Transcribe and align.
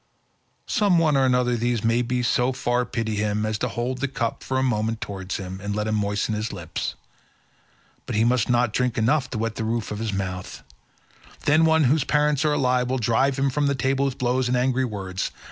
Some 0.65 0.97
one 0.97 1.15
or 1.15 1.25
other 1.35 1.51
of 1.53 1.59
these 1.59 1.83
may 1.83 2.01
so 2.23 2.53
far 2.53 2.85
pity 2.85 3.17
him 3.17 3.45
as 3.45 3.59
to 3.59 3.67
hold 3.67 3.99
the 3.99 4.07
cup 4.07 4.41
for 4.41 4.57
a 4.57 4.63
moment 4.63 4.99
towards 4.99 5.37
him 5.37 5.61
and 5.61 5.75
let 5.75 5.85
him 5.85 5.93
moisten 5.93 6.33
his 6.33 6.51
lips, 6.51 6.95
but 8.07 8.15
he 8.15 8.23
must 8.23 8.49
not 8.49 8.73
drink 8.73 8.97
enough 8.97 9.29
to 9.29 9.37
wet 9.37 9.57
the 9.57 9.63
roof 9.63 9.91
of 9.91 9.99
his 9.99 10.11
mouth; 10.11 10.63
then 11.45 11.65
one 11.65 11.83
whose 11.83 12.03
parents 12.03 12.43
are 12.43 12.53
alive 12.53 12.89
will 12.89 12.97
drive 12.97 13.37
him 13.37 13.51
from 13.51 13.67
the 13.67 13.75
table 13.75 14.03
with 14.05 14.17
blows 14.17 14.47
and 14.47 14.57
angry 14.57 14.85
words. 14.85 15.29